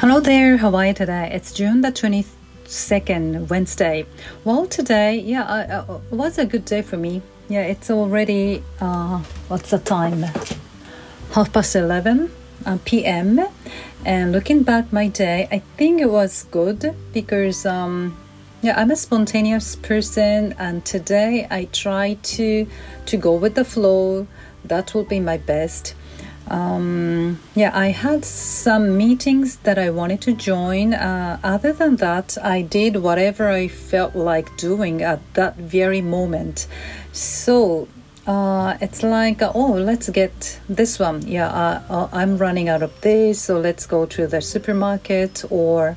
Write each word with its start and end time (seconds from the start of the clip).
Hello 0.00 0.20
there, 0.20 0.58
Hawaii 0.58 0.92
today. 0.92 1.30
It's 1.32 1.54
June 1.54 1.80
the 1.80 1.90
22nd, 1.90 3.48
Wednesday. 3.48 4.04
Well, 4.44 4.66
today, 4.66 5.18
yeah, 5.18 5.44
uh, 5.44 5.84
uh, 5.88 6.00
was 6.10 6.36
a 6.36 6.44
good 6.44 6.66
day 6.66 6.82
for 6.82 6.98
me. 6.98 7.22
Yeah, 7.48 7.62
it's 7.62 7.90
already, 7.90 8.62
uh, 8.78 9.20
what's 9.48 9.70
the 9.70 9.78
time? 9.78 10.20
Half 11.32 11.50
past 11.54 11.74
11 11.74 12.30
uh, 12.66 12.76
p.m. 12.84 13.40
And 14.04 14.32
looking 14.32 14.62
back 14.64 14.92
my 14.92 15.08
day, 15.08 15.48
I 15.50 15.60
think 15.78 16.02
it 16.02 16.10
was 16.10 16.42
good 16.50 16.94
because, 17.14 17.64
um, 17.64 18.18
yeah, 18.60 18.78
I'm 18.78 18.90
a 18.90 18.96
spontaneous 18.96 19.76
person, 19.76 20.54
and 20.58 20.84
today 20.84 21.46
I 21.50 21.68
try 21.72 22.18
to 22.36 22.66
to 23.06 23.16
go 23.16 23.34
with 23.34 23.54
the 23.54 23.64
flow. 23.64 24.26
That 24.62 24.92
will 24.92 25.04
be 25.04 25.20
my 25.20 25.38
best 25.38 25.94
um, 26.48 27.40
yeah, 27.54 27.72
I 27.74 27.88
had 27.88 28.24
some 28.24 28.96
meetings 28.96 29.56
that 29.58 29.78
I 29.78 29.90
wanted 29.90 30.20
to 30.22 30.32
join. 30.32 30.94
Uh, 30.94 31.40
other 31.42 31.72
than 31.72 31.96
that, 31.96 32.38
I 32.40 32.62
did 32.62 32.96
whatever 32.96 33.50
I 33.50 33.66
felt 33.66 34.14
like 34.14 34.56
doing 34.56 35.02
at 35.02 35.20
that 35.34 35.56
very 35.56 36.00
moment. 36.00 36.68
So 37.12 37.88
uh, 38.28 38.76
it's 38.80 39.02
like, 39.02 39.42
oh, 39.42 39.72
let's 39.72 40.08
get 40.10 40.60
this 40.68 41.00
one. 41.00 41.26
Yeah, 41.26 41.48
uh, 41.48 41.82
uh 41.88 42.08
I'm 42.12 42.38
running 42.38 42.68
out 42.68 42.82
of 42.82 43.00
this, 43.00 43.42
so 43.42 43.58
let's 43.58 43.86
go 43.86 44.06
to 44.06 44.26
the 44.26 44.40
supermarket 44.40 45.44
or. 45.50 45.96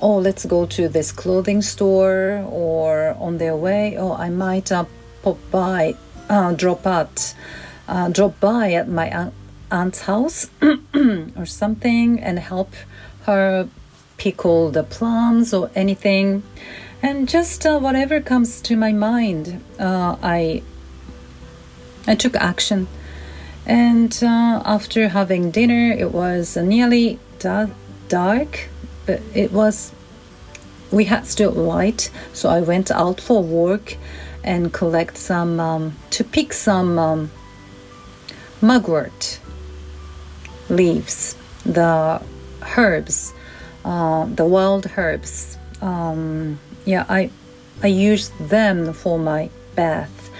Oh, 0.00 0.18
let's 0.18 0.44
go 0.44 0.64
to 0.64 0.88
this 0.88 1.10
clothing 1.10 1.60
store, 1.60 2.46
or 2.48 3.16
on 3.18 3.38
their 3.38 3.56
way. 3.56 3.96
Oh, 3.98 4.12
I 4.12 4.30
might 4.30 4.70
uh, 4.70 4.84
pop 5.24 5.38
by, 5.50 5.96
uh, 6.28 6.52
drop 6.52 6.86
out, 6.86 7.34
drop 8.12 8.38
by 8.38 8.74
at 8.74 8.88
my 8.88 9.10
aunt's 9.70 10.02
house 10.02 10.50
or 11.36 11.46
something 11.46 12.20
and 12.20 12.38
help 12.38 12.72
her 13.22 13.68
pickle 14.16 14.70
the 14.70 14.82
plums 14.82 15.54
or 15.54 15.70
anything. 15.74 16.42
And 17.02 17.28
just 17.28 17.64
uh, 17.64 17.78
whatever 17.78 18.20
comes 18.20 18.60
to 18.62 18.76
my 18.76 18.92
mind 18.92 19.62
uh, 19.78 20.16
i 20.22 20.62
i 22.06 22.14
took 22.14 22.36
action. 22.36 22.88
And 23.66 24.18
uh, 24.22 24.62
after 24.64 25.08
having 25.08 25.50
dinner 25.50 25.92
it 25.92 26.12
was 26.12 26.56
nearly 26.56 27.18
da- 27.38 27.74
dark 28.08 28.68
but 29.06 29.20
it 29.34 29.52
was 29.52 29.92
we 30.90 31.04
had 31.04 31.26
still 31.26 31.52
light. 31.52 32.10
So 32.32 32.48
i 32.48 32.60
went 32.60 32.90
out 32.90 33.20
for 33.20 33.42
work 33.42 33.96
and 34.42 34.72
collect 34.72 35.16
some 35.16 35.60
um, 35.60 35.96
to 36.10 36.24
pick 36.24 36.52
some 36.52 36.98
um, 36.98 37.30
mugwort 38.60 39.38
leaves, 40.68 41.36
the 41.64 42.20
herbs, 42.76 43.32
uh, 43.84 44.26
the 44.26 44.44
wild 44.44 44.90
herbs. 44.96 45.56
Um, 45.80 46.58
yeah, 46.84 47.04
I 47.08 47.30
I 47.82 47.86
use 47.86 48.30
them 48.40 48.92
for 48.92 49.18
my 49.18 49.50
bath. 49.76 50.30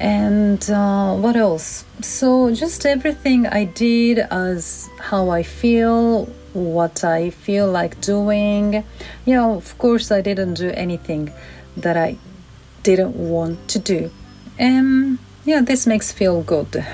And 0.00 0.62
uh, 0.70 1.16
what 1.16 1.36
else? 1.36 1.84
So 2.00 2.54
just 2.54 2.86
everything 2.86 3.46
I 3.46 3.64
did 3.64 4.18
as 4.18 4.88
how 4.98 5.30
I 5.30 5.42
feel, 5.42 6.26
what 6.52 7.04
I 7.04 7.30
feel 7.30 7.70
like 7.70 8.00
doing. 8.00 8.84
Yeah, 9.24 9.46
of 9.46 9.76
course 9.78 10.10
I 10.12 10.20
didn't 10.20 10.54
do 10.54 10.70
anything 10.70 11.32
that 11.76 11.96
I 11.96 12.16
didn't 12.84 13.16
want 13.16 13.68
to 13.68 13.78
do. 13.78 14.10
And 14.58 15.18
yeah, 15.44 15.60
this 15.62 15.86
makes 15.86 16.12
feel 16.12 16.42
good. 16.42 16.86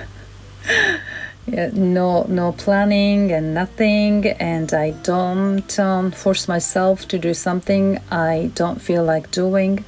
yeah, 1.46 1.70
no 1.74 2.24
no 2.28 2.52
planning 2.52 3.30
and 3.30 3.52
nothing 3.52 4.26
and 4.26 4.72
i 4.72 4.92
don't 5.02 5.78
um, 5.78 6.10
force 6.10 6.48
myself 6.48 7.06
to 7.08 7.18
do 7.18 7.34
something 7.34 7.98
i 8.10 8.50
don't 8.54 8.80
feel 8.80 9.04
like 9.04 9.30
doing. 9.30 9.84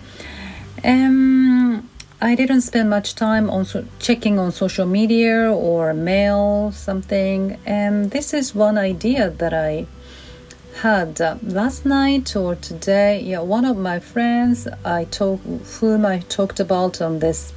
Um, 0.84 1.89
i 2.21 2.34
didn't 2.34 2.61
spend 2.61 2.91
much 2.91 3.15
time 3.15 3.49
on 3.49 3.65
so- 3.65 3.87
checking 3.99 4.39
on 4.39 4.53
social 4.53 4.87
media 4.87 5.50
or 5.50 5.95
mail 5.95 6.72
something. 6.72 7.59
And 7.65 8.11
this 8.11 8.34
is 8.34 8.55
one 8.55 8.77
idea 8.77 9.31
that 9.31 9.55
i 9.55 9.87
had 10.83 11.21
uh, 11.22 11.37
last 11.43 11.87
night 11.87 12.37
or 12.37 12.55
today. 12.56 13.21
Yeah 13.22 13.41
one 13.41 13.65
of 13.65 13.78
my 13.78 13.99
friends 13.99 14.69
i 14.84 15.05
talk 15.05 15.41
whom 15.81 16.05
i 16.05 16.19
talked 16.28 16.61
about 16.61 17.00
on 17.00 17.19
this 17.21 17.55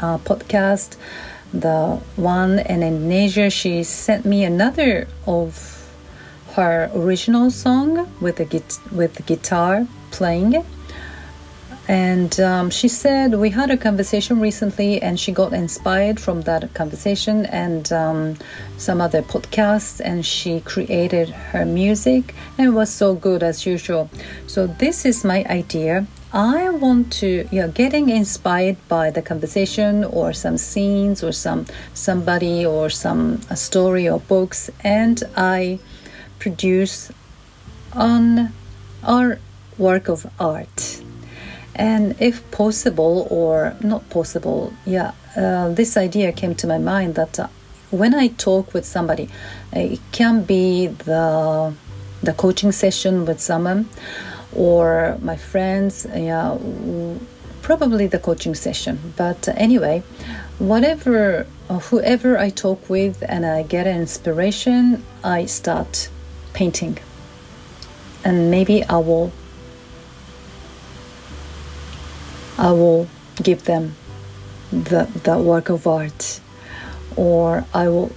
uh, 0.00 0.18
podcast 0.18 0.96
the 1.52 2.00
one 2.16 2.58
and 2.58 2.82
in 2.82 2.94
Indonesia, 2.94 3.50
she 3.50 3.82
sent 3.82 4.24
me 4.24 4.44
another 4.44 5.08
of 5.26 5.80
her 6.54 6.90
original 6.94 7.50
song 7.50 8.10
with 8.20 8.36
git- 8.48 8.78
with 8.92 9.14
the 9.14 9.22
guitar 9.22 9.86
playing. 10.10 10.64
And 11.88 12.38
um, 12.38 12.70
she 12.70 12.86
said 12.86 13.34
we 13.34 13.50
had 13.50 13.70
a 13.70 13.76
conversation 13.76 14.38
recently, 14.38 15.02
and 15.02 15.18
she 15.18 15.32
got 15.32 15.52
inspired 15.52 16.20
from 16.20 16.42
that 16.42 16.72
conversation 16.72 17.46
and 17.46 17.92
um, 17.92 18.36
some 18.78 19.00
other 19.00 19.22
podcasts, 19.22 20.00
and 20.04 20.24
she 20.24 20.60
created 20.60 21.30
her 21.30 21.64
music, 21.64 22.34
and 22.56 22.76
was 22.76 22.90
so 22.90 23.14
good 23.14 23.42
as 23.42 23.66
usual. 23.66 24.08
So 24.46 24.68
this 24.68 25.04
is 25.04 25.24
my 25.24 25.44
idea 25.46 26.06
I 26.32 26.70
want 26.70 27.12
to, 27.14 27.48
yeah, 27.50 27.66
getting 27.66 28.08
inspired 28.08 28.76
by 28.88 29.10
the 29.10 29.20
conversation 29.20 30.04
or 30.04 30.32
some 30.32 30.58
scenes 30.58 31.24
or 31.24 31.32
some 31.32 31.66
somebody 31.92 32.64
or 32.64 32.88
some 32.88 33.40
a 33.50 33.56
story 33.56 34.08
or 34.08 34.20
books, 34.20 34.70
and 34.84 35.20
I 35.36 35.80
produce 36.38 37.10
on 37.92 38.52
our 39.02 39.40
work 39.76 40.08
of 40.08 40.30
art. 40.38 41.02
And 41.74 42.14
if 42.20 42.48
possible 42.52 43.26
or 43.28 43.74
not 43.80 44.08
possible, 44.08 44.72
yeah, 44.86 45.12
uh, 45.36 45.70
this 45.70 45.96
idea 45.96 46.30
came 46.30 46.54
to 46.56 46.66
my 46.68 46.78
mind 46.78 47.16
that 47.16 47.40
uh, 47.40 47.48
when 47.90 48.14
I 48.14 48.28
talk 48.28 48.72
with 48.72 48.84
somebody, 48.84 49.28
it 49.72 49.98
can 50.12 50.44
be 50.44 50.86
the 50.86 51.74
the 52.22 52.34
coaching 52.34 52.70
session 52.70 53.24
with 53.26 53.40
someone 53.40 53.88
or 54.54 55.18
my 55.22 55.36
friends, 55.36 56.06
yeah, 56.14 56.58
probably 57.62 58.06
the 58.06 58.18
coaching 58.18 58.54
session. 58.54 59.14
But 59.16 59.48
anyway, 59.56 60.02
whatever, 60.58 61.46
uh, 61.68 61.78
whoever 61.78 62.38
I 62.38 62.50
talk 62.50 62.88
with 62.88 63.22
and 63.28 63.46
I 63.46 63.62
get 63.62 63.86
an 63.86 64.00
inspiration, 64.00 65.04
I 65.22 65.46
start 65.46 66.08
painting. 66.52 66.98
And 68.24 68.50
maybe 68.50 68.84
I 68.84 68.98
will 68.98 69.32
I 72.58 72.72
will 72.72 73.08
give 73.42 73.64
them 73.64 73.96
the, 74.70 75.08
the 75.24 75.38
work 75.38 75.70
of 75.70 75.86
art 75.86 76.40
or 77.16 77.64
I 77.72 77.88
will 77.88 78.12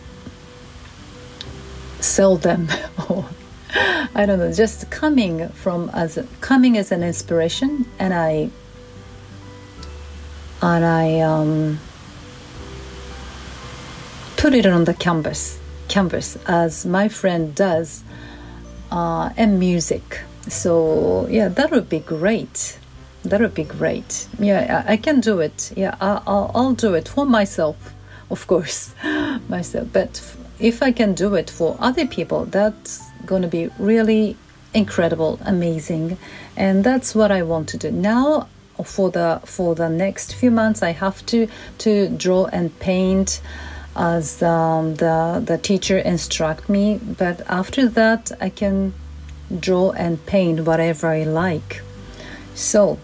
sell 2.02 2.36
them 2.36 2.68
I 4.16 4.25
don't 4.25 4.40
know, 4.40 4.51
just 4.51 4.90
coming 4.91 5.50
from 5.50 5.90
as 5.94 6.19
coming 6.40 6.78
as 6.78 6.91
an 6.91 7.03
inspiration, 7.03 7.85
and 7.97 8.13
I 8.13 8.50
and 10.62 10.85
I 10.85 11.19
um, 11.19 11.79
put 14.38 14.53
it 14.53 14.66
on 14.66 14.85
the 14.85 14.94
canvas, 14.94 15.59
canvas 15.88 16.38
as 16.47 16.85
my 16.85 17.07
friend 17.07 17.56
does, 17.56 18.03
uh, 18.91 19.31
and 19.35 19.59
music. 19.59 20.22
So 20.47 21.28
yeah, 21.30 21.47
that 21.47 21.72
would 21.72 21.90
be 21.90 22.00
great. 22.00 22.78
That 23.24 23.41
would 23.41 23.56
be 23.56 23.63
great. 23.63 24.28
Yeah, 24.38 24.84
I, 24.85 24.94
I 24.94 24.97
can 24.97 25.22
do 25.22 25.40
it. 25.40 25.72
Yeah, 25.75 25.95
I, 26.00 26.22
I'll, 26.28 26.51
I'll 26.53 26.74
do 26.74 26.94
it 26.94 27.07
for 27.07 27.25
myself, 27.25 27.94
of 28.30 28.45
course, 28.47 28.94
myself. 29.50 29.88
But 29.91 30.21
if 30.60 30.82
I 30.84 30.92
can 30.92 31.14
do 31.14 31.36
it 31.36 31.50
for 31.50 31.78
other 31.80 32.06
people, 32.06 32.46
that's 32.46 33.02
going 33.26 33.42
to 33.42 33.48
be 33.48 33.70
really 33.80 34.38
incredible, 34.74 35.40
amazing, 35.46 36.18
and 36.56 36.84
that's 36.84 37.16
what 37.16 37.32
I 37.32 37.44
want 37.44 37.70
to 37.70 37.78
do 37.78 37.92
now. 37.92 38.48
For 38.84 39.12
the 39.12 39.40
for 39.46 39.76
the 39.76 39.88
next 39.88 40.34
few 40.34 40.50
months, 40.50 40.82
I 40.82 40.92
have 40.92 41.24
to 41.28 41.48
to 41.80 42.10
draw 42.10 42.46
and 42.46 42.78
paint 42.80 43.40
as 43.96 44.42
um, 44.42 44.96
the 44.96 45.42
the 45.46 45.58
teacher 45.58 45.98
instruct 46.00 46.70
me. 46.70 46.98
But 46.98 47.42
after 47.48 47.88
that, 47.90 48.32
I 48.42 48.50
can 48.50 48.94
draw 49.60 49.92
and 49.92 50.26
paint 50.26 50.66
whatever 50.66 51.08
I 51.08 51.24
like. 51.24 51.82
So, 52.56 52.98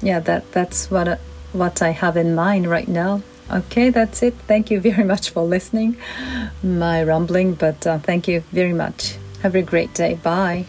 yeah, 0.00 0.20
that 0.20 0.52
that's 0.52 0.90
what 0.90 1.18
what 1.52 1.82
I 1.82 1.90
have 1.90 2.16
in 2.16 2.34
mind 2.34 2.68
right 2.68 2.88
now. 2.88 3.22
Okay, 3.50 3.90
that's 3.90 4.22
it. 4.22 4.34
Thank 4.46 4.70
you 4.70 4.80
very 4.80 5.04
much 5.12 5.30
for 5.30 5.42
listening. 5.42 5.96
My 6.62 7.02
rambling, 7.02 7.54
but 7.54 7.86
uh, 7.86 7.98
thank 7.98 8.28
you 8.28 8.40
very 8.52 8.72
much. 8.72 9.16
Have 9.42 9.54
a 9.54 9.62
great 9.62 9.94
day. 9.94 10.14
Bye. 10.14 10.66